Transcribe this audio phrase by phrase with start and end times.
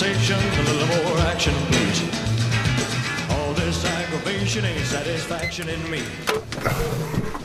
[0.00, 2.02] conversation, a little more action, please.
[3.30, 5.98] All this aggravation ain't satisfaction in me.
[5.98, 6.32] A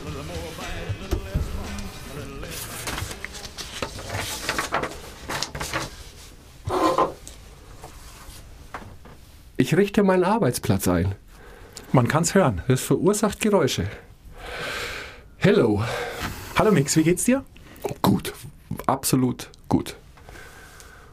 [0.06, 1.80] little more bite, a little less fun,
[2.12, 2.66] a little less.
[9.58, 11.14] Ich richte meinen Arbeitsplatz ein.
[11.92, 12.62] Man kann's hören.
[12.68, 13.86] Das verursacht Geräusche.
[15.36, 15.82] Hello.
[16.58, 17.44] Hallo Mix, wie geht's dir?
[18.00, 18.32] Gut.
[18.86, 19.96] Absolut gut.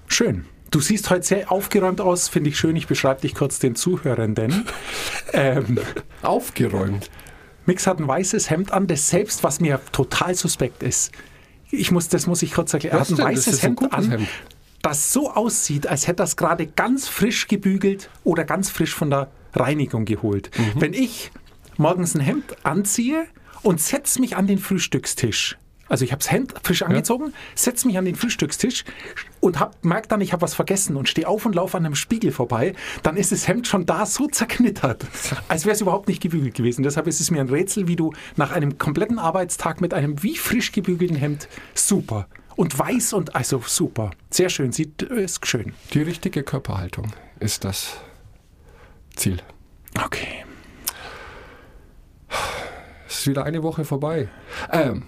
[0.08, 0.46] Schön.
[0.74, 2.76] Du siehst heute sehr aufgeräumt aus, finde ich schön.
[2.76, 4.66] Ich beschreibe dich kurz den Zuhörenden.
[5.34, 5.78] ähm,
[6.24, 7.12] Aufgeräumt.
[7.68, 11.12] Mix hat ein weißes Hemd an, das selbst, was mir total suspekt ist.
[11.70, 12.98] Ich muss, das muss ich kurz erklären.
[12.98, 13.26] Er hat ein denn?
[13.26, 14.28] Weißes ein Hemd gutes an, Hemd.
[14.82, 19.12] das so aussieht, als hätte er es gerade ganz frisch gebügelt oder ganz frisch von
[19.12, 20.50] der Reinigung geholt.
[20.58, 20.82] Mhm.
[20.82, 21.30] Wenn ich
[21.78, 23.28] morgens ein Hemd anziehe
[23.62, 25.56] und setze mich an den Frühstückstisch,
[25.94, 28.84] also ich habe das Hemd frisch angezogen, setze mich an den Frühstückstisch
[29.42, 31.94] und hab, merke dann, ich habe was vergessen und stehe auf und laufe an einem
[31.94, 35.06] Spiegel vorbei, dann ist das Hemd schon da so zerknittert,
[35.50, 36.82] als wäre es überhaupt nicht gebügelt gewesen.
[36.82, 40.36] Deshalb ist es mir ein Rätsel, wie du nach einem kompletten Arbeitstag mit einem wie
[40.36, 45.74] frisch gebügelten Hemd super und weiß und also super, sehr schön, sieht ist schön.
[45.94, 47.98] Die richtige Körperhaltung ist das
[49.16, 49.38] Ziel.
[50.04, 50.44] Okay.
[53.08, 54.28] Es ist wieder eine Woche vorbei.
[54.72, 55.04] Ähm,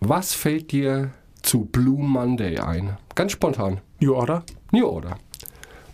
[0.00, 2.96] was fällt dir zu Blue Monday ein?
[3.14, 3.80] Ganz spontan.
[4.00, 4.44] New Order?
[4.70, 5.18] New Order.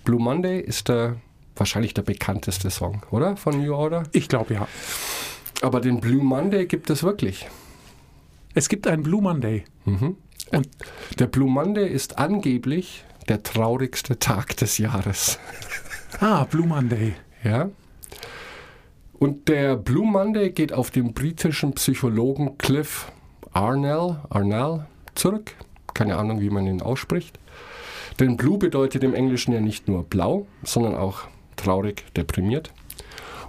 [0.05, 1.17] Blue Monday ist der,
[1.57, 3.37] wahrscheinlich der bekannteste Song, oder?
[3.37, 4.05] Von New Order.
[4.13, 4.69] Ich glaube ja.
[5.63, 7.49] Aber den Blue Monday gibt es wirklich.
[8.55, 9.65] Es gibt einen Blue Monday.
[10.53, 10.69] Und
[11.19, 15.39] der Blue Monday ist angeblich der traurigste Tag des Jahres.
[16.21, 17.15] Ah, Blue Monday.
[17.43, 17.71] Ja?
[19.15, 23.11] Und der Blue Monday geht auf den britischen Psychologen Cliff
[23.55, 25.53] Arnell, Arnell zurück.
[25.95, 27.39] Keine Ahnung, wie man ihn ausspricht.
[28.21, 31.23] Denn Blue bedeutet im Englischen ja nicht nur blau, sondern auch
[31.57, 32.73] traurig, deprimiert.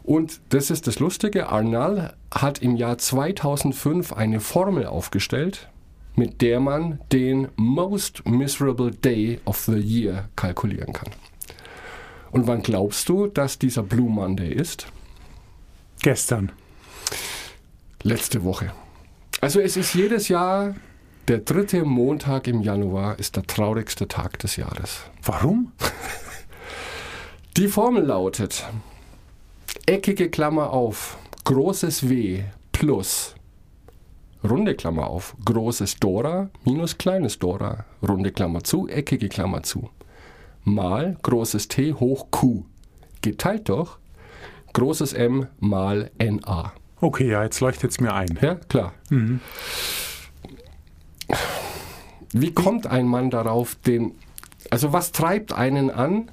[0.04, 5.68] Und das ist das Lustige, Arnall hat im Jahr 2005 eine Formel aufgestellt,
[6.16, 11.10] mit der man den Most Miserable Day of the Year kalkulieren kann.
[12.32, 14.88] Und wann glaubst du, dass dieser Blue Monday ist?
[16.02, 16.52] Gestern.
[18.04, 18.72] Letzte Woche.
[19.46, 20.74] Also es ist jedes Jahr
[21.28, 25.02] der dritte Montag im Januar ist der traurigste Tag des Jahres.
[25.22, 25.72] Warum?
[27.56, 28.66] Die Formel lautet
[29.86, 33.36] eckige Klammer auf, großes W plus
[34.44, 39.92] runde Klammer auf, großes Dora minus kleines Dora, runde Klammer zu, eckige Klammer zu,
[40.64, 42.66] mal großes T hoch Q,
[43.22, 43.96] geteilt durch
[44.74, 46.74] großes M mal NA.
[47.06, 48.40] Okay, ja, jetzt leuchtet es mir ein.
[48.42, 48.92] Ja, klar.
[52.34, 54.14] Wie kommt ein Mann darauf, den,
[54.72, 56.32] also was treibt einen an,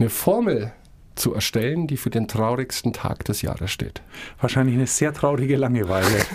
[0.00, 0.72] eine Formel
[1.14, 4.02] zu erstellen, die für den traurigsten Tag des Jahres steht?
[4.40, 6.26] Wahrscheinlich eine sehr traurige Langeweile.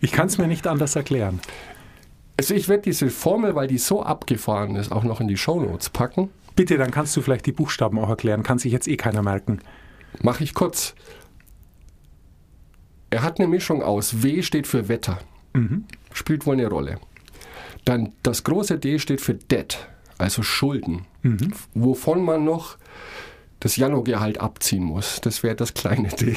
[0.00, 1.40] Ich kann es mir nicht anders erklären.
[2.38, 5.90] Also ich werde diese Formel, weil die so abgefahren ist, auch noch in die Shownotes
[5.90, 6.30] packen.
[6.56, 8.42] Bitte, dann kannst du vielleicht die Buchstaben auch erklären.
[8.44, 9.60] Kann sich jetzt eh keiner merken.
[10.22, 10.94] Mache ich kurz.
[13.10, 14.22] Er hat eine Mischung aus.
[14.22, 15.18] W steht für Wetter.
[16.12, 16.98] Spielt wohl eine Rolle.
[17.84, 19.88] Dann das große D steht für Debt,
[20.18, 21.06] also Schulden.
[21.74, 22.76] Wovon man noch
[23.60, 25.20] das Januargehalt abziehen muss.
[25.20, 26.36] Das wäre das kleine D.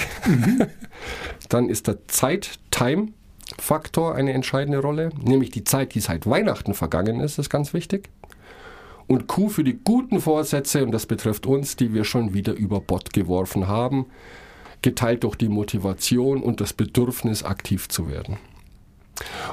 [1.50, 5.12] Dann ist der Zeit-Time-Faktor eine entscheidende Rolle.
[5.22, 8.09] Nämlich die Zeit, die seit Weihnachten vergangen ist, ist ganz wichtig.
[9.08, 12.80] Und Q für die guten Vorsätze, und das betrifft uns, die wir schon wieder über
[12.80, 14.06] Bord geworfen haben,
[14.81, 18.38] geteilt durch die Motivation und das Bedürfnis, aktiv zu werden.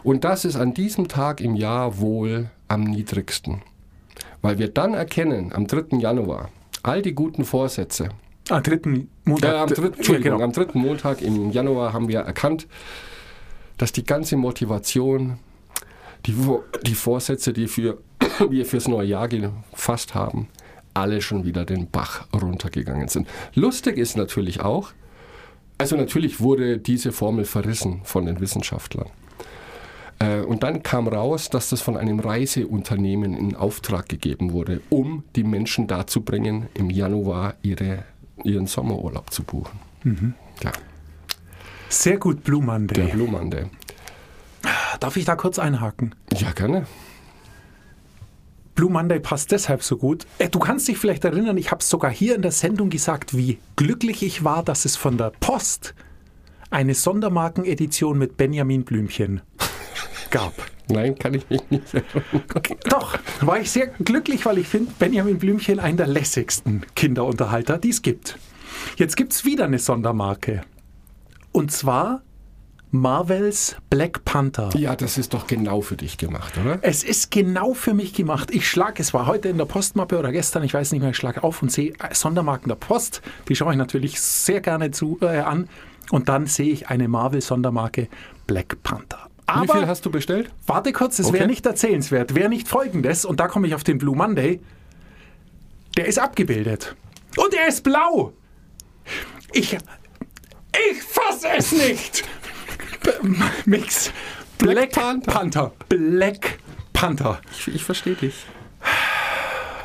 [0.02, 3.62] Und das ist an diesem Tag im Jahr wohl am niedrigsten.
[4.40, 5.98] Weil wir dann erkennen, am 3.
[5.98, 6.50] Januar,
[6.82, 8.10] all die guten Vorsätze,
[8.48, 9.52] Am dritten Montag.
[9.52, 10.44] äh, am, dritten, Entschuldigung, genau.
[10.44, 12.66] am dritten Montag im Januar haben wir erkannt,
[13.76, 15.38] dass die ganze Motivation,
[16.26, 16.34] die,
[16.86, 17.98] die Vorsätze, die für,
[18.48, 20.48] wir fürs neue Jahr gefasst haben,
[20.94, 23.28] alle schon wieder den Bach runtergegangen sind.
[23.54, 24.92] Lustig ist natürlich auch,
[25.78, 29.08] also natürlich wurde diese Formel verrissen von den Wissenschaftlern.
[30.18, 35.24] Äh, Und dann kam raus, dass das von einem Reiseunternehmen in Auftrag gegeben wurde, um
[35.36, 38.04] die Menschen dazu bringen, im Januar ihre,
[38.44, 39.78] ihren Sommerurlaub zu buchen.
[40.62, 40.72] Ja,
[41.88, 43.66] Sehr gut, Blue der Monday.
[45.00, 46.14] Darf ich da kurz einhaken?
[46.36, 46.86] Ja, gerne.
[48.78, 50.24] Blue Monday passt deshalb so gut.
[50.38, 53.36] Äh, Du kannst dich vielleicht erinnern, ich habe es sogar hier in der Sendung gesagt,
[53.36, 55.96] wie glücklich ich war, dass es von der Post
[56.70, 59.40] eine Sondermarkenedition mit Benjamin Blümchen
[60.30, 60.52] gab.
[60.88, 62.44] Nein, kann ich mich nicht erinnern.
[62.88, 67.88] Doch, war ich sehr glücklich, weil ich finde Benjamin Blümchen einen der lässigsten Kinderunterhalter, die
[67.90, 68.38] es gibt.
[68.96, 70.60] Jetzt gibt es wieder eine Sondermarke.
[71.50, 72.22] Und zwar
[72.90, 74.70] Marvels Black Panther.
[74.76, 76.78] Ja, das ist doch genau für dich gemacht, oder?
[76.82, 78.50] Es ist genau für mich gemacht.
[78.50, 81.16] Ich schlage, es war heute in der Postmappe oder gestern, ich weiß nicht mehr, ich
[81.16, 83.20] schlage auf und sehe äh, Sondermarken der Post.
[83.48, 85.68] Die schaue ich natürlich sehr gerne zu, äh, an.
[86.10, 88.08] Und dann sehe ich eine Marvel-Sondermarke
[88.46, 89.28] Black Panther.
[89.46, 90.50] Wie viel Aber hast du bestellt?
[90.66, 91.38] warte kurz, es Okay.
[91.40, 92.34] wäre nicht erzählenswert.
[92.34, 94.60] Wäre nicht folgendes, und da komme ich auf den Blue Monday.
[95.98, 96.96] Der ist abgebildet.
[97.36, 98.32] Und er ist blau.
[99.52, 99.74] Ich.
[100.90, 102.24] Ich fasse es nicht!
[103.66, 104.12] Mix.
[104.58, 105.32] Black, Panther.
[105.32, 105.72] Panther.
[105.88, 106.58] Black
[106.92, 107.40] Panther.
[107.52, 108.34] Ich, ich verstehe dich.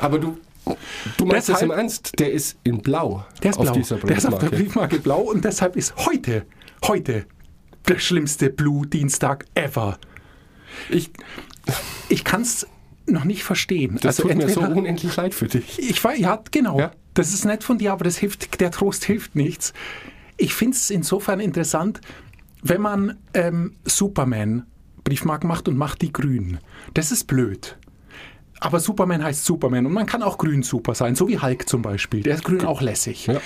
[0.00, 0.38] Aber du,
[1.16, 2.18] du meinst das Deshalb- im Ernst?
[2.18, 3.72] Der ist in Blau Der ist auf blau.
[3.74, 4.98] dieser der ist auf der Briefmarke.
[4.98, 6.44] Blau und deshalb ist heute,
[6.84, 7.26] heute
[7.88, 9.98] der schlimmste Blue-Dienstag ever.
[10.88, 11.10] Ich,
[12.08, 12.66] Ich kann es
[13.06, 13.98] noch nicht verstehen.
[14.00, 15.78] das tut mir so entweder- unendlich leid für dich.
[15.78, 16.78] Ich weiß, ja, genau.
[16.80, 16.90] Ja.
[17.14, 19.72] Das ist nett von dir, aber das hilft, der Trost hilft nichts.
[20.36, 22.00] Ich finde es insofern interessant,
[22.64, 24.66] wenn man ähm, Superman
[25.04, 26.58] Briefmarken macht und macht die grün.
[26.94, 27.76] Das ist blöd.
[28.58, 31.82] Aber Superman heißt Superman und man kann auch grün super sein, so wie Hulk zum
[31.82, 32.22] Beispiel.
[32.22, 33.26] Der ist grün auch lässig.
[33.26, 33.40] Ja.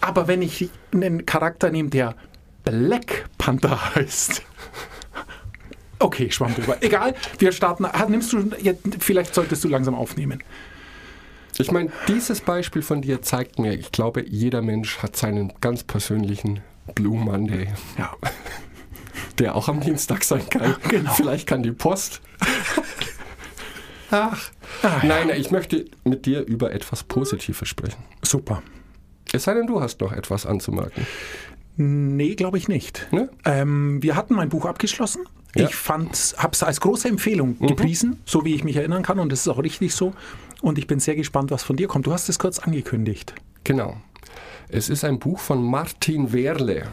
[0.00, 2.14] Aber wenn ich einen Charakter nehme, der
[2.64, 4.42] Black Panther heißt.
[5.98, 6.78] Okay, schwamm drüber.
[6.80, 7.84] Egal, wir starten.
[7.84, 10.42] Ah, Nimmst du, jetzt, vielleicht solltest du langsam aufnehmen.
[11.58, 15.82] Ich meine, dieses Beispiel von dir zeigt mir, ich glaube, jeder Mensch hat seinen ganz
[15.82, 16.60] persönlichen
[16.94, 17.68] Blue Monday,
[17.98, 18.12] Ja.
[19.38, 20.76] der auch am Dienstag sein kann.
[20.88, 21.12] Genau.
[21.12, 22.20] Vielleicht kann die Post.
[24.10, 24.50] Ach.
[24.82, 28.02] Ah, Nein, ich möchte mit dir über etwas Positives sprechen.
[28.22, 28.62] Super.
[29.32, 31.06] Es sei denn, du hast noch etwas anzumerken.
[31.76, 33.06] Nee, glaube ich nicht.
[33.12, 33.28] Ne?
[33.44, 35.24] Ähm, wir hatten mein Buch abgeschlossen.
[35.54, 35.62] Ja.
[35.64, 35.68] Mhm.
[35.68, 39.30] Ich fand, habe es als große Empfehlung gepriesen, so wie ich mich erinnern kann, und
[39.30, 40.12] das ist auch richtig so.
[40.60, 42.06] Und ich bin sehr gespannt, was von dir kommt.
[42.06, 43.34] Du hast es kurz angekündigt.
[43.64, 43.96] Genau.
[44.68, 46.86] Es ist ein Buch von Martin Werle.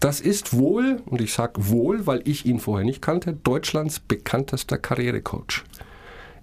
[0.00, 4.76] Das ist wohl, und ich sage wohl, weil ich ihn vorher nicht kannte, Deutschlands bekanntester
[4.76, 5.64] Karrierecoach.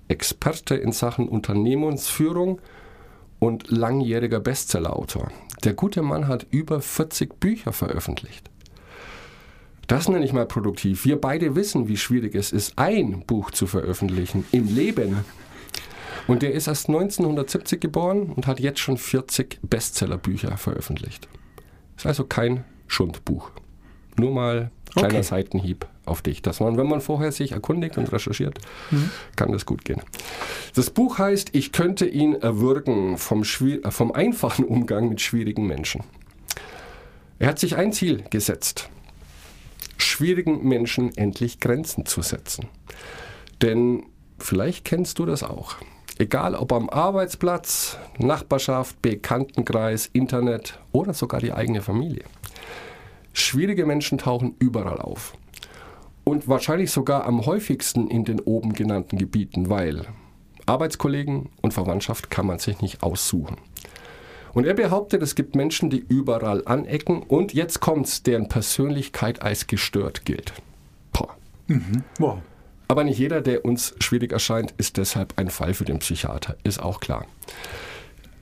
[0.08, 2.60] Experte in Sachen Unternehmensführung
[3.40, 5.32] und langjähriger Bestsellerautor.
[5.64, 8.50] Der gute Mann hat über 40 Bücher veröffentlicht.
[9.88, 11.06] Das nenne ich mal produktiv.
[11.06, 15.26] Wir beide wissen, wie schwierig es ist, ein Buch zu veröffentlichen im Leben.
[16.28, 21.28] Und der ist erst 1970 geboren und hat jetzt schon 40 Bestsellerbücher veröffentlicht.
[21.98, 23.52] Ist also kein Schundbuch.
[24.18, 25.24] Nur mal kleiner Okay.
[25.24, 26.42] Seitenhieb auf dich.
[26.42, 28.60] Dass man, wenn man vorher sich erkundigt und recherchiert,
[29.36, 30.02] kann das gut gehen.
[30.76, 36.04] Das Buch heißt Ich könnte ihn erwürgen vom, äh, vom einfachen Umgang mit schwierigen Menschen.
[37.40, 38.90] Er hat sich ein Ziel gesetzt,
[39.98, 42.68] schwierigen Menschen endlich Grenzen zu setzen.
[43.62, 44.04] Denn
[44.38, 45.76] vielleicht kennst du das auch.
[46.18, 52.24] Egal ob am Arbeitsplatz, Nachbarschaft, Bekanntenkreis, Internet oder sogar die eigene Familie.
[53.34, 55.34] Schwierige Menschen tauchen überall auf.
[56.24, 60.06] Und wahrscheinlich sogar am häufigsten in den oben genannten Gebieten, weil
[60.66, 63.58] Arbeitskollegen und Verwandtschaft kann man sich nicht aussuchen.
[64.54, 69.68] Und er behauptet, es gibt Menschen, die überall anecken und jetzt kommt's, deren Persönlichkeit als
[69.68, 70.54] gestört gilt.
[71.14, 71.36] Boah.
[72.20, 72.42] Wow.
[72.92, 76.84] Aber nicht jeder, der uns schwierig erscheint, ist deshalb ein Fall für den Psychiater, ist
[76.84, 77.26] auch klar.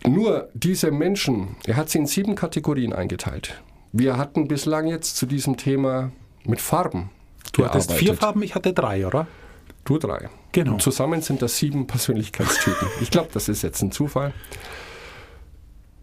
[0.08, 3.62] Nur diese Menschen, er hat sie in sieben Kategorien eingeteilt.
[3.92, 6.12] Wir hatten bislang jetzt zu diesem Thema
[6.46, 7.12] mit Farben.
[7.54, 8.20] Du hattest vier gearbeitet.
[8.20, 9.28] Farben, ich hatte drei, oder?
[9.86, 10.30] Du drei.
[10.52, 10.72] Genau.
[10.72, 12.88] Und zusammen sind das sieben Persönlichkeitstypen.
[13.02, 14.34] ich glaube, das ist jetzt ein Zufall.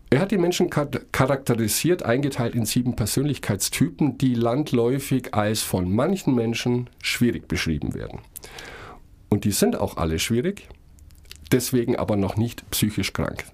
[0.08, 6.34] Er hat die Menschen char- charakterisiert, eingeteilt in sieben Persönlichkeitstypen, die landläufig als von manchen
[6.34, 8.20] Menschen schwierig beschrieben werden.
[9.28, 10.68] Und die sind auch alle schwierig,
[11.50, 13.44] deswegen aber noch nicht psychisch krank.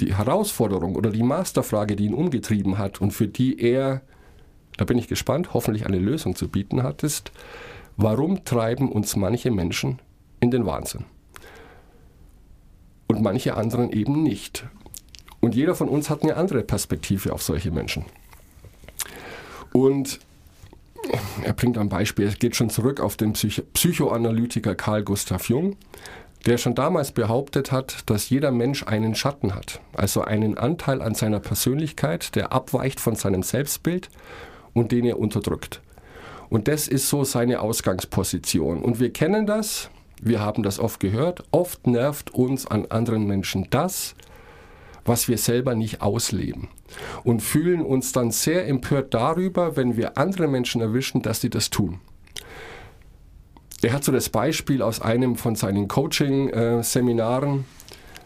[0.00, 4.02] Die Herausforderung oder die Masterfrage, die ihn umgetrieben hat und für die er,
[4.76, 7.30] da bin ich gespannt, hoffentlich eine Lösung zu bieten hat, ist,
[7.96, 10.00] warum treiben uns manche Menschen
[10.40, 11.04] in den Wahnsinn?
[13.06, 14.66] Und manche anderen eben nicht.
[15.40, 18.04] Und jeder von uns hat eine andere Perspektive auf solche Menschen.
[19.72, 20.20] Und
[21.42, 25.76] er bringt ein Beispiel, es geht schon zurück auf den Psycho Psychoanalytiker Carl Gustav Jung,
[26.46, 31.14] der schon damals behauptet hat, dass jeder Mensch einen Schatten hat, also einen Anteil an
[31.14, 34.08] seiner Persönlichkeit, der abweicht von seinem Selbstbild
[34.72, 35.80] und den er unterdrückt.
[36.48, 38.82] Und das ist so seine Ausgangsposition.
[38.82, 43.68] Und wir kennen das, wir haben das oft gehört, oft nervt uns an anderen Menschen
[43.70, 44.14] das,
[45.04, 46.68] was wir selber nicht ausleben.
[47.24, 51.70] Und fühlen uns dann sehr empört darüber, wenn wir andere Menschen erwischen, dass sie das
[51.70, 52.00] tun.
[53.82, 57.64] er hat so das Beispiel aus einem von seinen Coaching-Seminaren,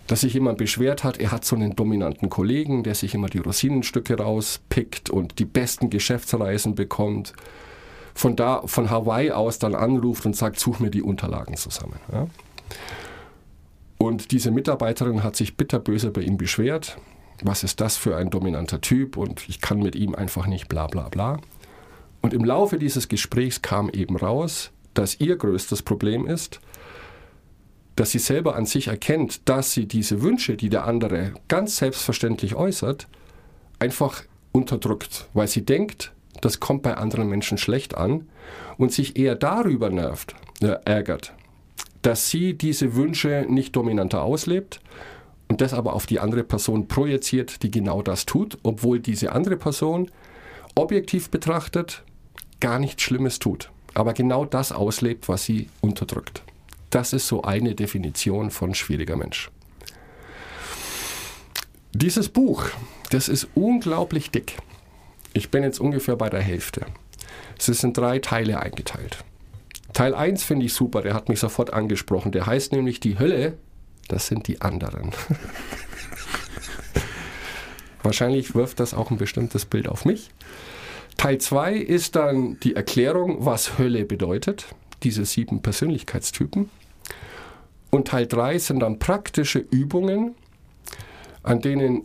[0.07, 3.39] dass sich jemand beschwert hat, er hat so einen dominanten Kollegen, der sich immer die
[3.39, 7.33] Rosinenstücke rauspickt und die besten Geschäftsreisen bekommt.
[8.15, 11.99] Von da, von Hawaii aus dann anruft und sagt, such mir die Unterlagen zusammen.
[12.13, 12.27] Ja?
[14.05, 16.99] Und diese Mitarbeiterin hat sich bitterböse bei ihm beschwert.
[17.43, 20.89] Was ist das für ein dominanter Typ und ich kann mit ihm einfach nicht bla
[20.89, 21.41] bla bla.
[22.21, 26.61] Und im Laufe dieses Gesprächs kam eben raus, dass ihr größtes Problem ist,
[27.97, 32.57] dass sie selber an sich erkennt, dass sie diese Wünsche, die der andere ganz selbstverständlich
[32.57, 33.09] äußert,
[33.79, 38.29] einfach unterdrückt, weil sie denkt, das kommt bei anderen Menschen schlecht an
[38.77, 41.33] und sich eher darüber nervt, äh, ärgert,
[42.05, 44.81] dass sie diese Wünsche nicht dominanter auslebt
[45.49, 49.57] und das aber auf die andere Person projiziert, die genau das tut, obwohl diese andere
[49.57, 50.11] Person
[50.75, 52.05] objektiv betrachtet
[52.61, 56.43] gar nichts Schlimmes tut, aber genau das auslebt, was sie unterdrückt.
[56.91, 59.51] Das ist so eine Definition von schwieriger Mensch.
[61.93, 62.67] Dieses Buch,
[63.09, 64.59] das ist unglaublich dick.
[65.33, 66.85] Ich bin jetzt ungefähr bei der Hälfte.
[67.59, 69.25] Es ist in drei Teile eingeteilt.
[69.95, 72.33] Teil 1 finde ich super, der hat mich sofort angesprochen.
[72.33, 73.57] Der heißt nämlich Die Hölle,
[74.09, 75.13] das sind die anderen.
[78.03, 80.31] Wahrscheinlich wirft das auch ein bestimmtes Bild auf mich.
[81.17, 84.67] Teil 2 ist dann die Erklärung, was Hölle bedeutet,
[85.05, 86.69] diese sieben Persönlichkeitstypen.
[87.91, 90.35] Und Teil 3 sind dann praktische Übungen,
[91.45, 92.03] an denen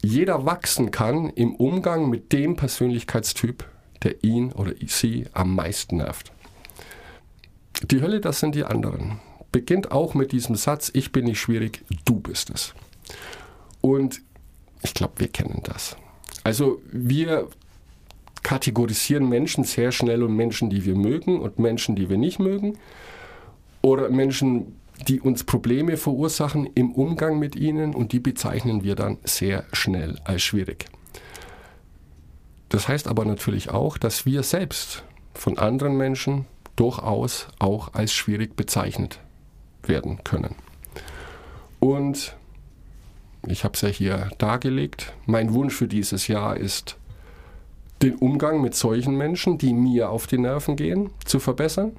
[0.00, 3.64] jeder wachsen kann im Umgang mit dem Persönlichkeitstyp,
[4.04, 6.32] der ihn oder sie am meisten nervt.
[7.82, 9.20] Die Hölle, das sind die anderen.
[9.50, 12.74] Beginnt auch mit diesem Satz, ich bin nicht schwierig, du bist es.
[13.80, 14.20] Und
[14.82, 15.96] ich glaube, wir kennen das.
[16.44, 17.48] Also wir
[18.42, 22.78] kategorisieren Menschen sehr schnell und Menschen, die wir mögen und Menschen, die wir nicht mögen.
[23.82, 24.76] Oder Menschen,
[25.08, 30.20] die uns Probleme verursachen im Umgang mit ihnen und die bezeichnen wir dann sehr schnell
[30.24, 30.86] als schwierig.
[32.68, 38.56] Das heißt aber natürlich auch, dass wir selbst von anderen Menschen durchaus auch als schwierig
[38.56, 39.20] bezeichnet
[39.82, 40.54] werden können.
[41.80, 42.36] Und
[43.46, 46.96] ich habe es ja hier dargelegt, mein Wunsch für dieses Jahr ist,
[48.02, 51.92] den Umgang mit solchen Menschen, die mir auf die Nerven gehen, zu verbessern.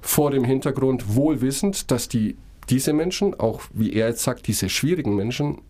[0.00, 2.36] Vor dem Hintergrund wohlwissend, dass die,
[2.68, 5.60] diese Menschen, auch wie er jetzt sagt, diese schwierigen Menschen,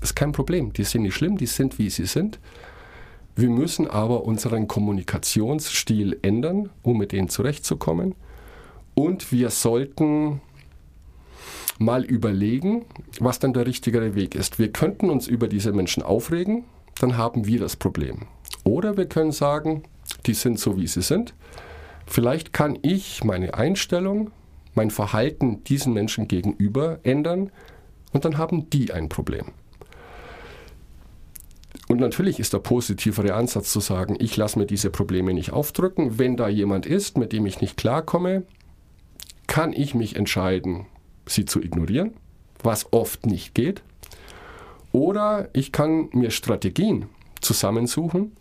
[0.00, 0.72] ist kein Problem.
[0.72, 2.38] Die sind nicht schlimm, die sind wie sie sind.
[3.38, 8.16] Wir müssen aber unseren Kommunikationsstil ändern, um mit denen zurechtzukommen.
[8.96, 10.40] Und wir sollten
[11.78, 12.84] mal überlegen,
[13.20, 14.58] was dann der richtigere Weg ist.
[14.58, 16.64] Wir könnten uns über diese Menschen aufregen,
[16.98, 18.22] dann haben wir das Problem.
[18.64, 19.84] Oder wir können sagen,
[20.26, 21.32] die sind so, wie sie sind.
[22.06, 24.32] Vielleicht kann ich meine Einstellung,
[24.74, 27.52] mein Verhalten diesen Menschen gegenüber ändern
[28.12, 29.52] und dann haben die ein Problem.
[31.88, 36.18] Und natürlich ist der positivere Ansatz zu sagen, ich lasse mir diese Probleme nicht aufdrücken.
[36.18, 38.44] Wenn da jemand ist, mit dem ich nicht klarkomme,
[39.46, 40.86] kann ich mich entscheiden,
[41.26, 42.12] sie zu ignorieren,
[42.62, 43.82] was oft nicht geht.
[44.92, 47.06] Oder ich kann mir Strategien
[47.40, 48.32] zusammensuchen,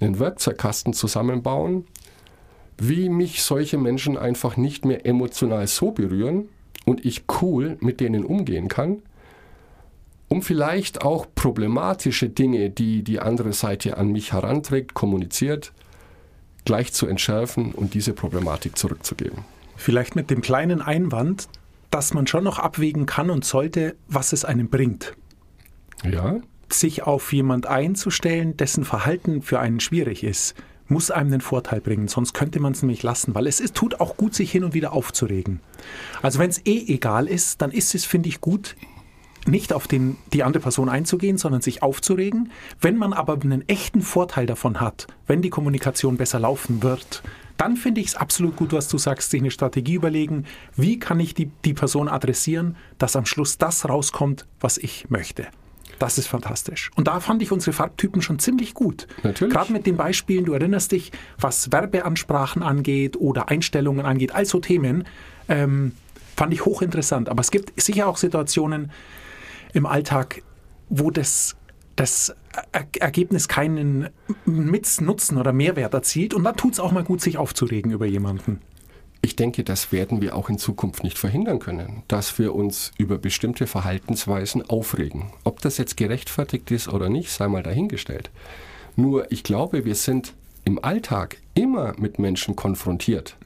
[0.00, 1.86] einen Werkzeugkasten zusammenbauen,
[2.78, 6.48] wie mich solche Menschen einfach nicht mehr emotional so berühren
[6.84, 9.02] und ich cool mit denen umgehen kann,
[10.28, 15.72] um vielleicht auch problematische Dinge, die die andere Seite an mich heranträgt, kommuniziert,
[16.64, 19.38] gleich zu entschärfen und diese Problematik zurückzugeben.
[19.76, 21.48] Vielleicht mit dem kleinen Einwand,
[21.90, 25.14] dass man schon noch abwägen kann und sollte, was es einem bringt.
[26.04, 26.40] Ja.
[26.68, 30.56] Sich auf jemand einzustellen, dessen Verhalten für einen schwierig ist,
[30.88, 34.00] muss einem den Vorteil bringen, sonst könnte man es nämlich lassen, weil es ist, tut
[34.00, 35.60] auch gut, sich hin und wieder aufzuregen.
[36.22, 38.76] Also wenn es eh egal ist, dann ist es, finde ich, gut,
[39.46, 42.50] nicht auf den, die andere Person einzugehen, sondern sich aufzuregen.
[42.80, 47.22] Wenn man aber einen echten Vorteil davon hat, wenn die Kommunikation besser laufen wird,
[47.56, 51.20] dann finde ich es absolut gut, was du sagst, sich eine Strategie überlegen, wie kann
[51.20, 55.46] ich die, die Person adressieren, dass am Schluss das rauskommt, was ich möchte.
[55.98, 56.90] Das ist fantastisch.
[56.94, 59.06] Und da fand ich unsere Farbtypen schon ziemlich gut.
[59.22, 59.54] Natürlich.
[59.54, 65.04] Gerade mit den Beispielen, du erinnerst dich, was Werbeansprachen angeht oder Einstellungen angeht, also Themen,
[65.48, 65.92] ähm,
[66.36, 67.30] fand ich hochinteressant.
[67.30, 68.90] Aber es gibt sicher auch Situationen
[69.76, 70.42] im Alltag,
[70.88, 71.56] wo das
[71.96, 72.34] das
[72.72, 74.10] Ergebnis keinen
[74.44, 76.34] Nutzen oder Mehrwert erzielt.
[76.34, 78.60] Und dann tut es auch mal gut, sich aufzuregen über jemanden.
[79.22, 83.18] Ich denke, das werden wir auch in Zukunft nicht verhindern können, dass wir uns über
[83.18, 85.32] bestimmte Verhaltensweisen aufregen.
[85.42, 88.30] Ob das jetzt gerechtfertigt ist oder nicht, sei mal dahingestellt.
[88.94, 93.36] Nur ich glaube, wir sind im Alltag immer mit Menschen konfrontiert,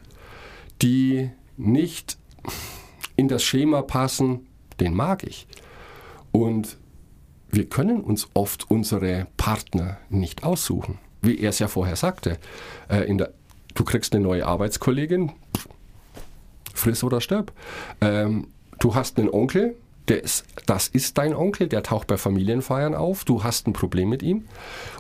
[0.83, 2.19] die nicht
[3.17, 4.47] in das Schema passen,
[4.81, 5.47] den mag ich.
[6.33, 6.79] Und
[7.51, 10.99] wir können uns oft unsere Partner nicht aussuchen.
[11.23, 12.39] Wie er es ja vorher sagte.
[12.89, 13.33] Äh, der,
[13.75, 15.33] du kriegst eine neue Arbeitskollegin,
[16.73, 17.53] friss oder stirb.
[18.01, 19.77] Ähm, du hast einen Onkel,
[20.09, 24.23] ist, das ist dein Onkel, der taucht bei Familienfeiern auf, du hast ein Problem mit
[24.23, 24.47] ihm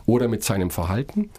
[0.07, 1.31] oder mit seinem Verhalten.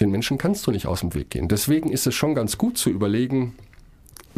[0.00, 1.48] Den Menschen kannst du nicht aus dem Weg gehen.
[1.48, 3.56] Deswegen ist es schon ganz gut zu überlegen,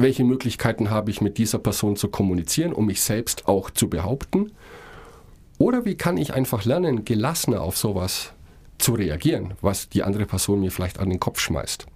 [0.00, 4.52] welche Möglichkeiten habe ich mit dieser Person zu kommunizieren, um mich selbst auch zu behaupten.
[5.58, 8.32] Oder wie kann ich einfach lernen, gelassener auf sowas
[8.78, 11.86] zu reagieren, was die andere Person mir vielleicht an den Kopf schmeißt.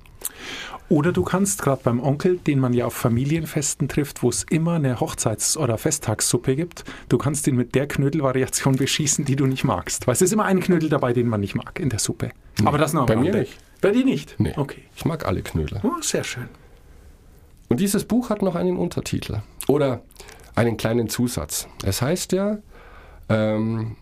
[0.90, 4.74] Oder du kannst gerade beim Onkel, den man ja auf Familienfesten trifft, wo es immer
[4.74, 9.64] eine Hochzeits- oder Festtagssuppe gibt, du kannst ihn mit der Knödelvariation beschießen, die du nicht
[9.64, 10.06] magst.
[10.06, 12.30] Weil es ist immer ein Knödel dabei, den man nicht mag in der Suppe.
[12.64, 13.56] Aber das noch Bei mir nicht.
[13.80, 14.34] Bei dir nicht?
[14.38, 14.82] Nee, Okay.
[14.94, 15.80] ich mag alle Knödel.
[15.82, 16.48] Oh, sehr schön.
[17.74, 20.04] Und dieses Buch hat noch einen Untertitel oder
[20.54, 21.66] einen kleinen Zusatz.
[21.84, 22.58] Es heißt ja,
[23.28, 23.96] ähm,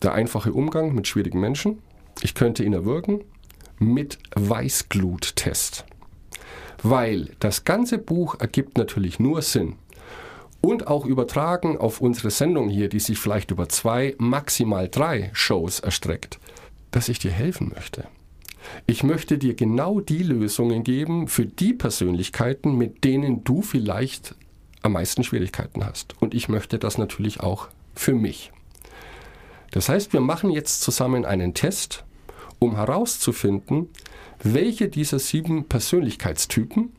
[0.00, 1.82] der einfache Umgang mit schwierigen Menschen.
[2.22, 3.20] Ich könnte ihn erwürgen
[3.78, 5.84] mit Weißgluttest.
[6.82, 9.74] Weil das ganze Buch ergibt natürlich nur Sinn.
[10.62, 15.80] Und auch übertragen auf unsere Sendung hier, die sich vielleicht über zwei, maximal drei Shows
[15.80, 16.38] erstreckt,
[16.90, 18.08] dass ich dir helfen möchte.
[18.86, 24.34] Ich möchte dir genau die Lösungen geben für die Persönlichkeiten, mit denen du vielleicht
[24.82, 26.14] am meisten Schwierigkeiten hast.
[26.20, 28.52] Und ich möchte das natürlich auch für mich.
[29.70, 32.04] Das heißt, wir machen jetzt zusammen einen Test,
[32.58, 33.88] um herauszufinden,
[34.42, 36.92] welche dieser sieben Persönlichkeitstypen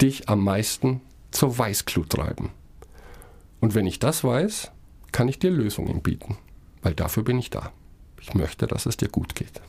[0.00, 1.00] dich am meisten
[1.30, 2.50] zur Weißglut treiben.
[3.60, 4.72] Und wenn ich das weiß,
[5.12, 6.36] kann ich dir Lösungen bieten,
[6.82, 7.72] weil dafür bin ich da.
[8.20, 9.60] Ich möchte, dass es dir gut geht.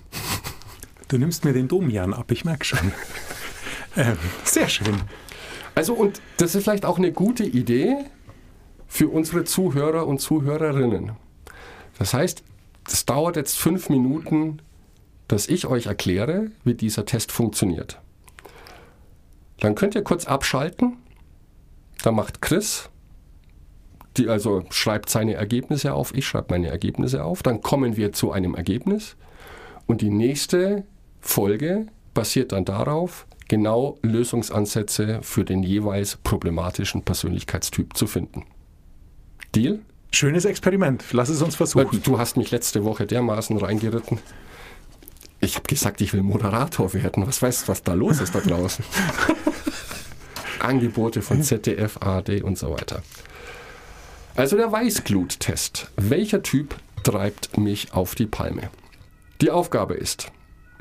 [1.08, 2.92] Du nimmst mir den Domian ab, ich merke schon.
[3.96, 5.02] ähm, sehr schön.
[5.76, 7.96] Also und das ist vielleicht auch eine gute Idee
[8.88, 11.12] für unsere Zuhörer und Zuhörerinnen.
[11.98, 12.44] Das heißt,
[12.88, 14.62] es dauert jetzt fünf Minuten,
[15.28, 18.02] dass ich euch erkläre, wie dieser Test funktioniert.
[19.60, 20.98] Dann könnt ihr kurz abschalten.
[22.04, 22.90] Da macht Chris,
[24.18, 27.44] die also schreibt seine Ergebnisse auf, ich schreibe meine Ergebnisse auf.
[27.44, 29.16] Dann kommen wir zu einem Ergebnis.
[29.86, 30.84] Und die nächste
[31.28, 38.46] Folge basiert dann darauf, genau Lösungsansätze für den jeweils problematischen Persönlichkeitstyp zu finden.
[39.54, 39.80] Deal?
[40.12, 41.04] Schönes Experiment.
[41.12, 42.02] Lass es uns Weil versuchen.
[42.04, 44.20] Du hast mich letzte Woche dermaßen reingeritten.
[45.40, 47.28] Ich habe gesagt, ich will Moderator werden.
[47.28, 48.84] Was weißt du, was da los ist da draußen?
[50.60, 53.04] Angebote von ZDF, ARD und so weiter.
[54.36, 55.92] Also der Weißgluttest.
[55.98, 58.70] Welcher Typ treibt mich auf die Palme?
[59.42, 60.32] Die Aufgabe ist,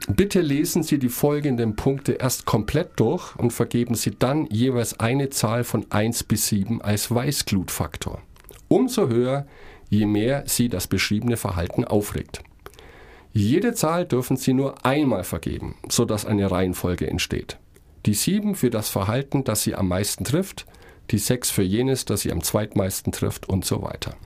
[0.08, 5.30] bitte lesen Sie die folgenden Punkte erst komplett durch und vergeben Sie dann jeweils eine
[5.30, 8.20] Zahl von 1 bis 7 als Weißglutfaktor.
[8.68, 9.46] Umso höher,
[9.88, 12.42] je mehr Sie das beschriebene Verhalten aufregt.
[13.32, 17.58] Jede Zahl dürfen Sie nur einmal vergeben, sodass eine Reihenfolge entsteht.
[18.06, 20.66] Die 7 für das Verhalten, das Sie am meisten trifft,
[21.10, 24.16] die 6 für jenes, das Sie am zweitmeisten trifft und so weiter.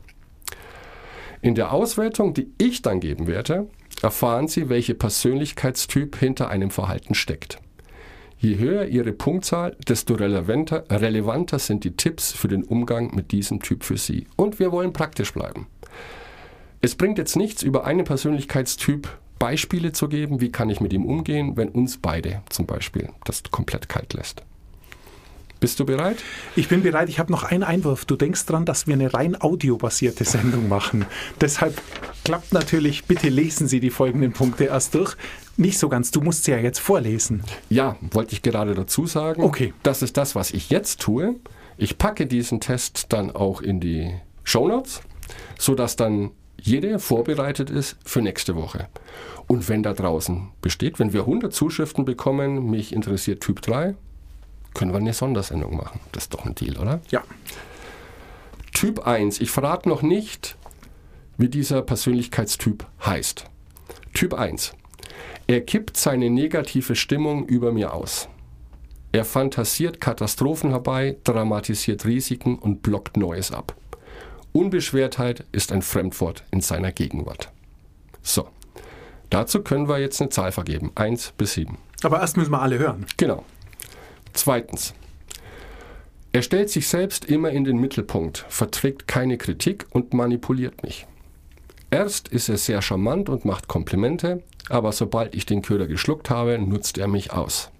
[1.42, 3.68] In der Auswertung, die ich dann geben werde,
[4.02, 7.58] erfahren Sie, welche Persönlichkeitstyp hinter einem Verhalten steckt.
[8.38, 13.60] Je höher Ihre Punktzahl, desto relevanter, relevanter sind die Tipps für den Umgang mit diesem
[13.60, 14.26] Typ für Sie.
[14.36, 15.66] Und wir wollen praktisch bleiben.
[16.80, 19.08] Es bringt jetzt nichts, über einen Persönlichkeitstyp
[19.38, 23.42] Beispiele zu geben, wie kann ich mit ihm umgehen, wenn uns beide zum Beispiel das
[23.50, 24.42] komplett kalt lässt.
[25.60, 26.16] Bist du bereit?
[26.56, 28.06] Ich bin bereit, ich habe noch einen Einwurf.
[28.06, 31.04] Du denkst dran, dass wir eine rein audiobasierte Sendung machen.
[31.38, 31.78] Deshalb
[32.24, 35.16] klappt natürlich, bitte lesen Sie die folgenden Punkte erst durch.
[35.58, 37.42] Nicht so ganz, du musst sie ja jetzt vorlesen.
[37.68, 39.42] Ja, wollte ich gerade dazu sagen.
[39.42, 39.74] Okay.
[39.82, 41.36] Das ist das, was ich jetzt tue.
[41.76, 45.02] Ich packe diesen Test dann auch in die Shownotes,
[45.58, 48.88] sodass dann jede vorbereitet ist für nächste Woche.
[49.46, 53.94] Und wenn da draußen besteht, wenn wir 100 Zuschriften bekommen, mich interessiert Typ 3,
[54.74, 56.00] können wir eine Sondersendung machen.
[56.12, 57.00] Das ist doch ein Deal, oder?
[57.10, 57.22] Ja.
[58.72, 59.40] Typ 1.
[59.40, 60.56] Ich verrate noch nicht,
[61.36, 63.44] wie dieser Persönlichkeitstyp heißt.
[64.14, 64.74] Typ 1.
[65.46, 68.28] Er kippt seine negative Stimmung über mir aus.
[69.12, 73.74] Er fantasiert Katastrophen herbei, dramatisiert Risiken und blockt Neues ab.
[74.52, 77.50] Unbeschwertheit ist ein Fremdwort in seiner Gegenwart.
[78.22, 78.48] So,
[79.30, 80.92] dazu können wir jetzt eine Zahl vergeben.
[80.94, 81.78] 1 bis 7.
[82.02, 83.06] Aber erst müssen wir alle hören.
[83.16, 83.44] Genau.
[84.32, 84.94] Zweitens.
[86.32, 91.06] Er stellt sich selbst immer in den Mittelpunkt, verträgt keine Kritik und manipuliert mich.
[91.90, 96.58] Erst ist er sehr charmant und macht Komplimente, aber sobald ich den Köder geschluckt habe,
[96.58, 97.70] nutzt er mich aus.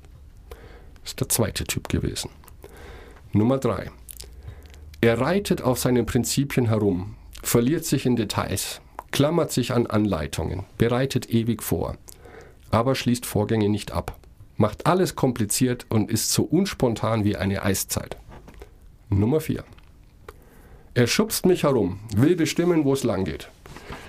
[1.05, 2.31] Ist der zweite Typ gewesen.
[3.33, 3.93] Nummer drei.
[5.01, 8.81] Er reitet auf seinen Prinzipien herum, verliert sich in Details,
[9.13, 11.97] klammert sich an Anleitungen, bereitet ewig vor,
[12.71, 14.19] aber schließt Vorgänge nicht ab,
[14.61, 18.19] macht alles kompliziert und ist so unspontan wie eine Eiszeit.
[19.09, 19.65] Nummer 4.
[20.93, 23.49] Er schubst mich herum, will bestimmen, wo es lang geht.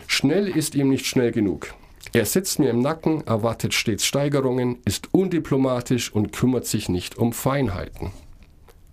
[0.07, 1.73] Schnell ist ihm nicht schnell genug.
[2.11, 7.31] Er sitzt mir im Nacken, erwartet stets Steigerungen, ist undiplomatisch und kümmert sich nicht um
[7.31, 8.11] Feinheiten.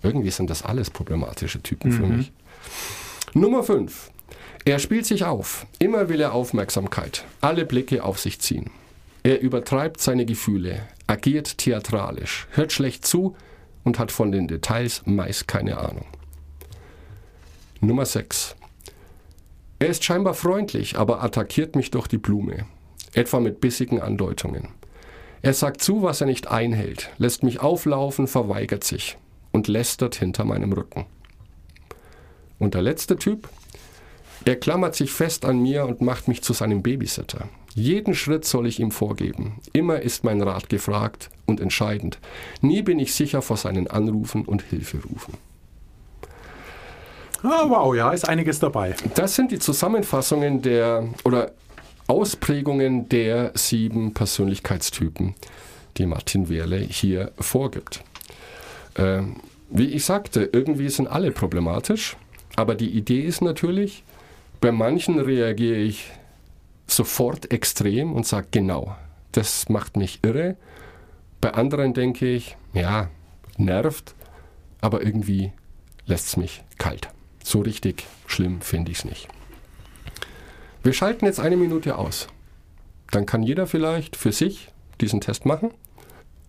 [0.03, 2.31] Irgendwie sind das alles problematische Typen für mich.
[3.35, 4.13] Nummer 5.
[4.65, 5.67] Er spielt sich auf.
[5.81, 7.25] Immer will er Aufmerksamkeit.
[7.41, 8.71] Alle Blicke auf sich ziehen.
[9.29, 13.37] Er übertreibt seine Gefühle, agiert theatralisch, hört schlecht zu
[13.85, 16.07] und hat von den Details meist keine Ahnung.
[17.83, 18.57] Nummer 6.
[19.81, 22.65] Er ist scheinbar freundlich, aber attackiert mich durch die Blume,
[23.13, 24.69] etwa mit bissigen Andeutungen.
[25.43, 29.19] Er sagt zu, was er nicht einhält, lässt mich auflaufen, verweigert sich
[29.53, 31.05] und lästert hinter meinem Rücken.
[32.59, 33.51] Und der letzte Typ?
[34.47, 37.51] Er klammert sich fest an mir und macht mich zu seinem Babysitter.
[37.79, 39.61] Jeden Schritt soll ich ihm vorgeben.
[39.73, 42.19] Immer ist mein Rat gefragt und entscheidend.
[42.61, 45.35] Nie bin ich sicher vor seinen Anrufen und Hilferufen.
[47.45, 48.97] Ah, wow, ja, ist einiges dabei.
[49.15, 51.53] Das sind die Zusammenfassungen der oder
[52.09, 55.37] Ausprägungen der sieben Persönlichkeitstypen,
[55.99, 58.03] die Martin Wehrle hier vorgibt.
[58.97, 59.37] Ähm,
[59.71, 62.17] wie ich sagte, irgendwie sind alle problematisch,
[62.57, 64.03] aber die Idee ist natürlich,
[64.61, 66.11] bei manchen reagiere ich
[66.89, 68.97] sofort extrem und sage genau,
[69.33, 70.57] das macht mich irre.
[71.41, 73.09] Bei anderen denke ich, ja,
[73.57, 74.15] nervt,
[74.81, 75.53] aber irgendwie
[76.07, 77.09] lässt es mich kalt.
[77.45, 79.29] So richtig schlimm finde ich es nicht.
[80.83, 82.29] Wir schalten jetzt eine Minute aus.
[83.11, 84.69] Dann kann jeder vielleicht für sich
[85.01, 85.71] diesen Test machen.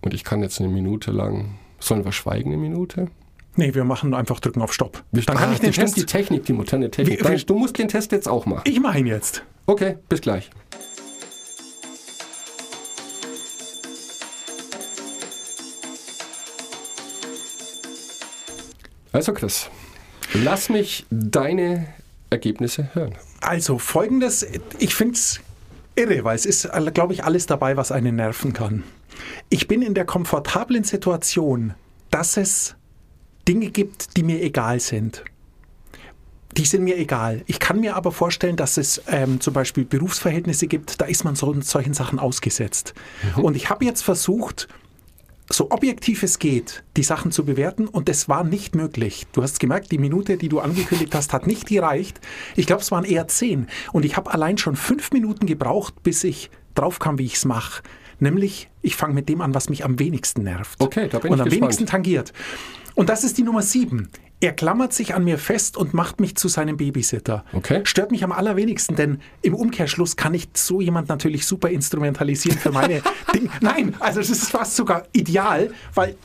[0.01, 1.57] Und ich kann jetzt eine Minute lang.
[1.79, 3.07] Sollen wir schweigen eine Minute?
[3.55, 5.03] Nee, wir machen einfach drücken auf Stopp.
[5.11, 5.97] Dann kann Ah, ich den stimmt, Test.
[5.97, 7.19] die Technik, die moderne Technik.
[7.19, 8.63] Wie- Dann, du musst den Test jetzt auch machen.
[8.65, 9.43] Ich mache ihn jetzt.
[9.69, 10.49] Okay, bis gleich.
[19.11, 19.69] Also Chris,
[20.33, 21.85] lass mich deine
[22.31, 23.13] Ergebnisse hören.
[23.41, 24.43] Also folgendes,
[24.79, 25.39] ich finde es
[25.95, 28.83] irre, weil es ist, glaube ich, alles dabei, was einen nerven kann.
[29.51, 31.75] Ich bin in der komfortablen Situation,
[32.09, 32.75] dass es
[33.47, 35.23] Dinge gibt, die mir egal sind.
[36.57, 37.43] Die sind mir egal.
[37.45, 41.35] Ich kann mir aber vorstellen, dass es ähm, zum Beispiel Berufsverhältnisse gibt, da ist man
[41.35, 42.93] so solchen Sachen ausgesetzt.
[43.35, 44.67] Und ich habe jetzt versucht,
[45.51, 49.25] so objektiv es geht, die Sachen zu bewerten und das war nicht möglich.
[49.31, 52.19] Du hast gemerkt, die Minute, die du angekündigt hast, hat nicht gereicht.
[52.55, 53.67] Ich glaube, es waren eher zehn.
[53.91, 57.45] Und ich habe allein schon fünf Minuten gebraucht, bis ich drauf kam, wie ich es
[57.45, 57.81] mache.
[58.19, 60.79] Nämlich, ich fange mit dem an, was mich am wenigsten nervt.
[60.79, 61.61] Okay, da bin und ich am gespannt.
[61.61, 62.33] wenigsten tangiert.
[62.95, 64.09] Und das ist die Nummer sieben.
[64.41, 67.43] Er klammert sich an mir fest und macht mich zu seinem Babysitter.
[67.51, 67.81] Okay.
[67.83, 72.71] Stört mich am allerwenigsten, denn im Umkehrschluss kann ich so jemand natürlich super instrumentalisieren für
[72.71, 73.01] meine
[73.33, 73.49] Dinge.
[73.59, 76.15] Nein, also es ist fast sogar ideal, weil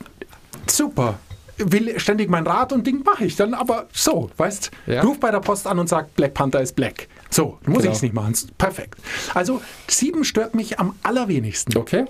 [0.66, 1.18] super.
[1.56, 5.02] Will ständig mein Rat und Ding mache ich dann, aber so, weißt Ja.
[5.02, 7.06] Ruf bei der Post an und sag, Black Panther ist black.
[7.30, 7.90] So, muss Genau.
[7.90, 8.34] ich es nicht machen.
[8.58, 8.98] Perfekt.
[9.34, 11.76] Also, sieben stört mich am allerwenigsten.
[11.76, 12.06] Okay?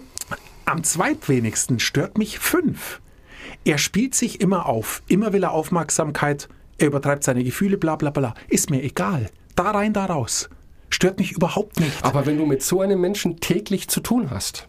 [0.65, 3.01] Am zweitwenigsten stört mich fünf.
[3.65, 5.03] Er spielt sich immer auf.
[5.09, 6.49] Immer will er Aufmerksamkeit.
[6.79, 8.35] Er übertreibt seine Gefühle, bla bla bla.
[8.49, 9.31] Ist mir egal.
[9.57, 10.49] Da rein, da raus.
[10.91, 12.05] Stört mich überhaupt nicht.
[12.05, 14.67] Aber wenn du mit so einem Menschen täglich zu tun hast,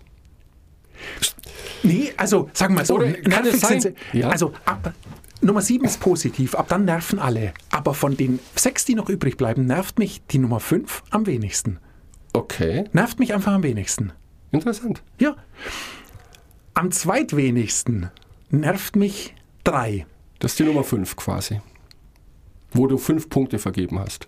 [1.84, 3.98] Nee, also sagen wir mal so, Oder kann es sein- sind.
[4.14, 4.30] Ja.
[4.30, 4.94] Also ab
[5.42, 7.54] Nummer sieben ist positiv, ab dann nerven alle.
[7.70, 11.80] Aber von den sechs, die noch übrig bleiben, nervt mich die Nummer fünf am wenigsten.
[12.34, 14.14] okay, Nervt mich einfach am wenigsten.
[14.52, 15.04] interessant.
[15.20, 15.36] Ja.
[16.74, 18.10] Am zweitwenigsten
[18.50, 20.06] nervt mich drei.
[20.40, 21.62] Das ist die Nummer 5 quasi.
[22.72, 24.28] Wo du fünf Punkte vergeben hast.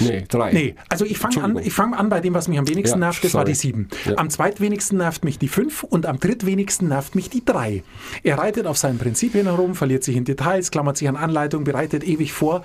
[0.00, 0.52] Nee, drei.
[0.52, 3.06] Nee, also ich fange an, ich fang an bei dem, was mich am wenigsten Ja,
[3.08, 3.52] nervt, das war sorry.
[3.52, 3.88] die 7.
[4.06, 4.16] Ja.
[4.16, 7.82] Am zweitwenigsten nervt mich die 5 und am drittwenigsten nervt mich die 3.
[8.22, 12.04] Er reitet auf seinen Prinzipien herum, verliert sich in Details, klammert sich an Anleitung, bereitet
[12.04, 12.64] ewig vor.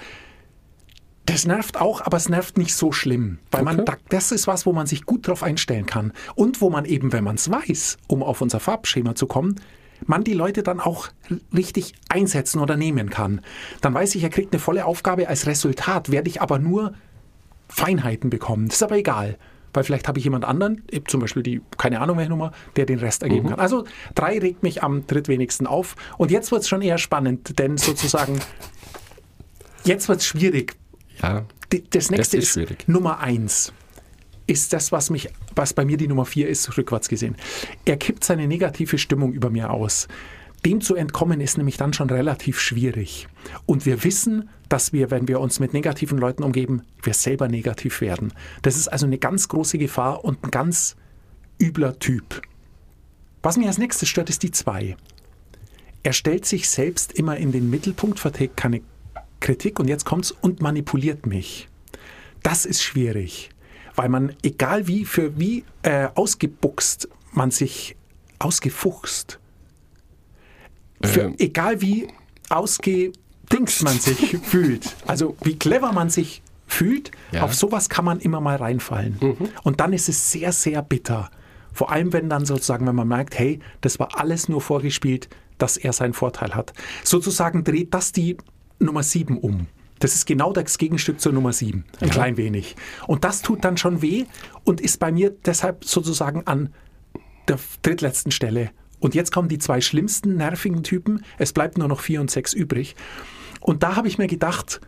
[1.25, 3.39] Das nervt auch, aber es nervt nicht so schlimm.
[3.51, 3.91] Weil man, Okay.
[3.91, 6.13] da- das ist was, wo man sich gut drauf einstellen kann.
[6.35, 9.55] Und wo man eben, wenn man es weiß, um auf unser Farbschema zu kommen,
[10.05, 11.09] man die Leute dann auch
[11.55, 13.41] richtig einsetzen oder nehmen kann.
[13.81, 15.27] Dann weiß ich, er kriegt eine volle Aufgabe.
[15.27, 16.93] Als Resultat werde ich aber nur
[17.69, 18.67] Feinheiten bekommen.
[18.67, 19.37] Das ist aber egal.
[19.73, 22.99] Weil vielleicht habe ich jemand anderen, zum Beispiel die, keine Ahnung welche Nummer, der den
[22.99, 23.59] Rest ergeben kann.
[23.59, 25.95] Also drei regt mich am drittwenigsten auf.
[26.17, 28.39] Und jetzt wird es schon eher spannend, denn sozusagen,
[29.83, 30.75] jetzt wird es schwierig.
[31.21, 31.45] Ja,
[31.91, 32.87] Das nächste ist ist, schwierig.
[32.87, 33.73] Nummer eins.
[34.47, 37.35] Ist das, was mich, was bei mir die Nummer vier ist, rückwärts gesehen.
[37.85, 40.07] Er kippt seine negative Stimmung über mir aus.
[40.65, 43.27] dem zu entkommen ist nämlich dann schon relativ schwierig.
[43.65, 48.01] Und wir wissen, dass wir, wenn wir uns mit negativen Leuten umgeben, wir selber negativ
[48.01, 48.33] werden.
[48.63, 50.95] Das ist also eine ganz große Gefahr und ein ganz
[51.61, 52.41] übler Typ.
[53.43, 54.97] Was mich als nächstes stört, ist die 2.
[56.03, 58.81] Er stellt sich selbst immer in den Mittelpunkt, verträgt keine
[59.39, 61.67] Kritik und jetzt kommt's und manipuliert mich.
[62.43, 63.49] Das ist schwierig,
[63.97, 67.97] weil man, egal wie, für wie äh, ausgebuchst man sich,
[68.39, 69.39] ausgefuchst,
[71.03, 71.35] für, Ähm.
[71.39, 72.07] egal wie
[72.49, 77.43] ausgedingst man sich fühlt, also wie clever man sich fühlt, Ja.
[77.43, 79.17] auf sowas kann man immer mal reinfallen.
[79.63, 81.29] Und dann ist es sehr, sehr bitter.
[81.73, 85.77] Vor allem, wenn dann sozusagen, wenn man merkt, hey, das war alles nur vorgespielt, dass
[85.77, 86.73] er seinen Vorteil hat.
[87.03, 88.37] Sozusagen dreht das die
[88.79, 89.67] Nummer 7 um.
[89.99, 91.85] Das ist genau das Gegenstück zur Nummer 7.
[91.99, 92.75] Ein klein wenig.
[93.07, 94.25] Und das tut dann schon weh
[94.63, 96.73] und ist bei mir deshalb sozusagen an
[97.47, 98.71] der drittletzten Stelle.
[98.99, 101.23] Und jetzt kommen die zwei schlimmsten nervigen Typen.
[101.37, 102.95] Es bleibt nur noch vier und sechs übrig.
[103.59, 104.81] Und da habe ich mir gedacht,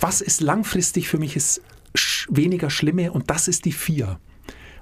[0.00, 1.62] was ist langfristig für mich ist
[1.96, 4.18] sch weniger schlimme und das ist die vier.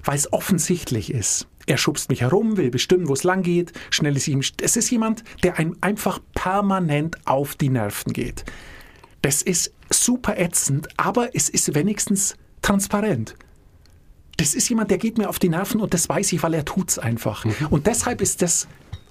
[0.03, 1.47] Weil es offensichtlich ist.
[1.65, 3.71] Er schubst mich herum, will bestimmen, wo es lang geht.
[3.89, 4.41] Schnell ist ihm.
[4.61, 8.43] Es ist jemand, der einem einfach permanent auf die Nerven geht.
[9.23, 13.35] Das ist super ätzend, aber es ist wenigstens transparent
[14.37, 16.65] das ist jemand, der geht mir auf die Nerven und das weiß ich, weil er
[16.65, 17.45] tut's einfach.
[17.69, 18.67] Und deshalb ist das,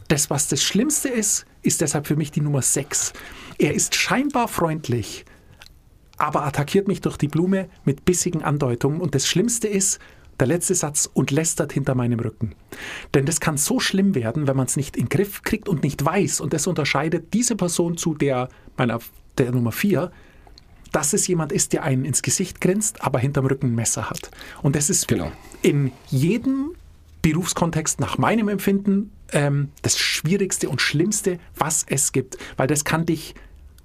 [0.09, 3.13] das, was das Schlimmste ist, ist deshalb für mich die Nummer 6.
[3.59, 5.25] Er ist scheinbar freundlich,
[6.17, 9.01] aber attackiert mich durch die Blume mit bissigen Andeutungen.
[9.01, 10.01] Und das Schlimmste ist,
[10.41, 12.57] der letzte Satz, und lästert hinter meinem Rücken.
[13.15, 15.85] Denn das kann so schlimm werden, wenn man es nicht in den Griff kriegt und
[15.85, 16.41] nicht weiß.
[16.41, 18.99] Und das unterscheidet diese Person zu der meiner
[19.45, 20.11] der Nummer 4,
[20.93, 24.31] dass es jemand ist, der einen ins Gesicht grinst, aber hinterm Rücken ein Messer hat.
[24.63, 25.33] Und das ist Genau.
[25.63, 26.73] in jedem
[27.23, 32.37] Berufskontext nach meinem Empfinden ähm, das Schwierigste und Schlimmste, was es gibt.
[32.57, 33.35] Weil das kann dich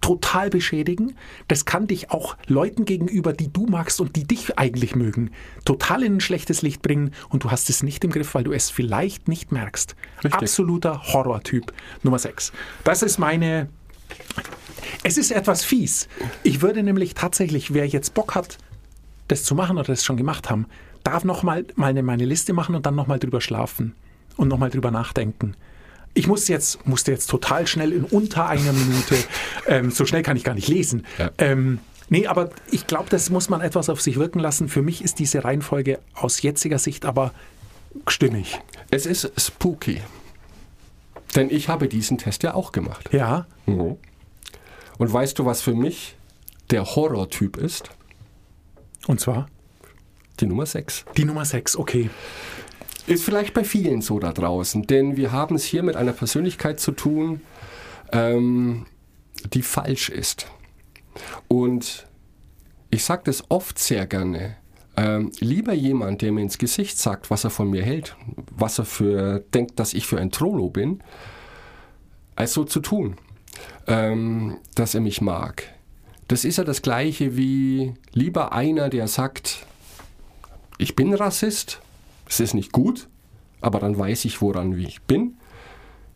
[0.02, 1.16] total beschädigen.
[1.48, 5.32] Das kann dich auch Leuten gegenüber, die du magst und die dich eigentlich mögen,
[5.66, 8.52] total in ein schlechtes Licht bringen und du hast es nicht im Griff, weil du
[8.54, 9.96] es vielleicht nicht merkst.
[10.24, 10.34] Richtig.
[10.34, 12.52] Absoluter Horrortyp Nummer 6.
[12.84, 13.70] Das ist meine
[15.04, 16.08] es ist etwas fies.
[16.44, 18.58] Ich würde nämlich tatsächlich, wer jetzt Bock hat,
[19.28, 20.66] das zu machen oder das schon gemacht haben,
[21.04, 23.96] darf noch mal, mal eine, meine Liste machen und dann noch mal drüber schlafen
[24.36, 25.56] und noch mal drüber nachdenken.
[26.14, 29.16] Ich muss jetzt, musste jetzt total schnell in unter einer Minute,
[29.68, 31.06] ähm, so schnell kann ich gar nicht lesen.
[31.18, 31.32] Ja.
[31.38, 34.68] Ähm, nee, aber ich glaube, das muss man etwas auf sich wirken lassen.
[34.68, 37.34] Für mich ist diese Reihenfolge aus jetziger Sicht aber
[38.08, 38.60] stimmig.
[38.90, 40.02] Es ist spooky.
[41.38, 43.10] Denn ich habe diesen Test ja auch gemacht.
[43.14, 43.98] Ja, Mhm.
[44.98, 46.18] Und weißt du, was für mich
[46.72, 47.92] der Horrortyp ist?
[49.08, 49.48] und zwar
[50.40, 51.06] Die Nummer 6.
[51.16, 52.10] die Nummer 6, okay.
[53.06, 56.80] Ist vielleicht bei vielen so da draußen, denn wir haben es hier mit einer Persönlichkeit
[56.80, 57.42] zu tun,
[58.12, 58.86] ähm,
[59.54, 60.48] die falsch ist.
[61.48, 62.06] Und
[62.90, 64.58] ich sage das oft sehr gerne.
[64.98, 68.18] Ähm, lieber jemand, der mir ins Gesicht sagt, was er von mir hält,
[68.50, 71.04] was er für denkt, dass ich für ein Trollo bin,
[72.36, 73.16] als so zu tun,
[73.86, 75.72] ähm, dass er mich mag.
[76.28, 79.68] Das ist ja das gleiche wie lieber einer, der sagt,
[80.80, 81.80] ich bin Rassist,
[82.28, 83.08] es ist nicht gut,
[83.62, 85.38] aber dann weiß ich, woran ich bin.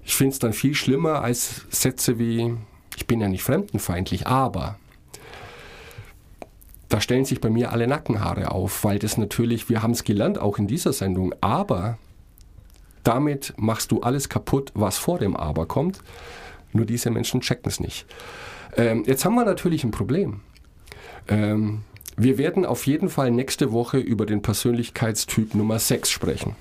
[0.04, 2.56] Ich finde es dann viel schlimmer als Sätze wie,
[2.98, 4.80] ich bin ja nicht fremdenfeindlich, aber
[6.92, 10.38] da stellen sich bei mir alle Nackenhaare auf, weil das natürlich, wir haben es gelernt,
[10.40, 11.98] auch in dieser Sendung, aber
[13.04, 16.00] damit machst du alles kaputt, was vor dem Aber kommt.
[16.74, 18.06] Nur diese Menschen checken es nicht.
[18.78, 20.42] Ähm, jetzt haben wir natürlich ein Problem.
[21.28, 21.84] Ähm,
[22.18, 26.56] wir werden auf jeden Fall nächste Woche über den Persönlichkeitstyp Nummer 6 sprechen.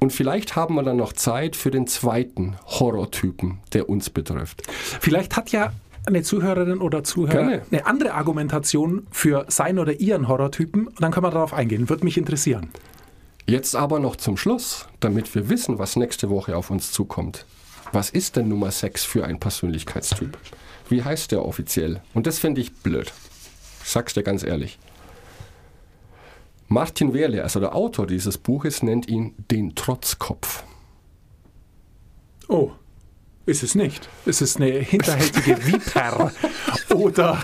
[0.00, 4.62] Und vielleicht haben wir dann noch Zeit für den zweiten Horrortypen, der uns betrifft.
[4.68, 5.72] Vielleicht hat ja
[6.10, 7.62] eine Zuhörerin oder Zuhörer Gerne.
[7.70, 11.88] eine andere Argumentation für sein oder ihren Horrortypen und dann können wir darauf eingehen.
[11.88, 12.68] Würde mich interessieren.
[13.46, 17.46] Jetzt aber noch zum Schluss, damit wir wissen, was nächste Woche auf uns zukommt.
[17.92, 20.38] Was ist denn Nummer 6 für ein Persönlichkeitstyp?
[20.88, 22.02] Wie heißt der offiziell?
[22.14, 23.12] Und das finde ich blöd.
[23.82, 24.78] Ich sag's dir ganz ehrlich.
[26.68, 30.62] Martin Wehrle, also der Autor dieses Buches, nennt ihn den Trotzkopf.
[32.46, 32.70] Oh,
[33.46, 34.08] ist es nicht.
[34.26, 36.32] Es ist eine hinterhältige Viper.
[36.94, 37.42] Oder,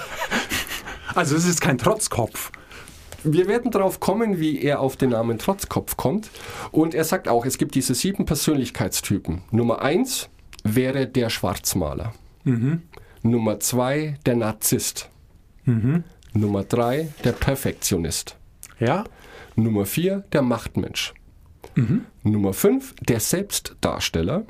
[1.14, 2.52] also es ist kein Trotzkopf.
[3.24, 6.30] Wir werden darauf kommen, wie er auf den Namen Trotzkopf kommt.
[6.70, 9.42] Und er sagt auch, es gibt diese sieben Persönlichkeitstypen.
[9.50, 10.28] Nummer eins
[10.62, 12.12] wäre der Schwarzmaler.
[13.22, 15.10] Nummer zwei der Narzisst.
[16.32, 18.36] Nummer drei der Perfektionist.
[18.78, 19.04] Ja?
[19.56, 21.12] Nummer vier der Machtmensch.
[22.22, 24.44] Nummer fünf der Selbstdarsteller.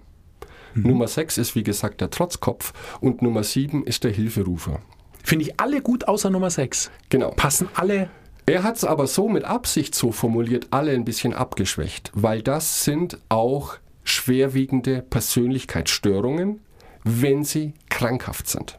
[0.76, 4.80] Nummer 6 ist wie gesagt der Trotzkopf und Nummer 7 ist der Hilferufer.
[5.22, 6.90] Finde ich alle gut außer Nummer 6.
[7.08, 7.30] Genau.
[7.30, 8.10] Passen alle.
[8.46, 12.84] Er hat es aber so mit Absicht so formuliert, alle ein bisschen abgeschwächt, weil das
[12.84, 16.60] sind auch schwerwiegende Persönlichkeitsstörungen,
[17.02, 18.78] wenn sie krankhaft sind.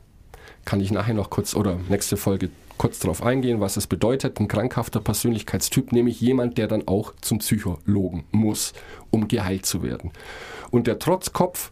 [0.64, 4.48] Kann ich nachher noch kurz oder nächste Folge kurz darauf eingehen, was es bedeutet, ein
[4.48, 8.74] krankhafter Persönlichkeitstyp, nämlich jemand, der dann auch zum Psychologen muss,
[9.10, 10.12] um geheilt zu werden.
[10.72, 11.72] Und der Trotzkopf,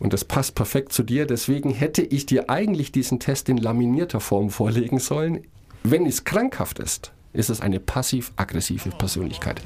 [0.00, 4.20] und das passt perfekt zu dir, deswegen hätte ich dir eigentlich diesen Test in laminierter
[4.20, 5.42] Form vorlegen sollen.
[5.82, 9.60] Wenn es krankhaft ist, ist es eine passiv-aggressive Persönlichkeit.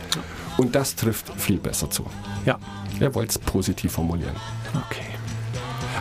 [0.57, 2.05] Und das trifft viel besser zu.
[2.45, 2.59] Ja.
[3.01, 4.37] Er wollte es positiv formulieren.
[4.87, 5.05] Okay.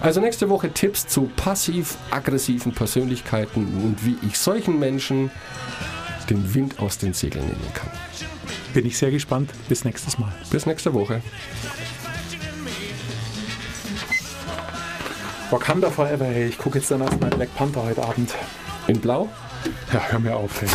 [0.02, 5.30] Also nächste Woche Tipps zu passiv-aggressiven Persönlichkeiten und wie ich solchen Menschen
[6.30, 7.89] den Wind aus den Segeln nehmen kann.
[8.74, 9.52] Bin ich sehr gespannt.
[9.67, 10.32] Bis nächstes Mal.
[10.50, 11.22] Bis nächste Woche.
[15.52, 16.48] Wakanda Forever, hey.
[16.48, 18.34] Ich gucke jetzt dann erstmal Black Panther heute Abend.
[18.88, 19.28] In Blau?
[19.92, 20.70] Ja, hör mir auf, hey.